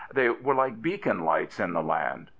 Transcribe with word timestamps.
They 0.11 0.29
were 0.31 0.55
like 0.55 0.81
bea^oon 0.81 1.23
lights 1.23 1.59
in 1.59 1.73
the 1.73 1.83
land. 1.83 2.29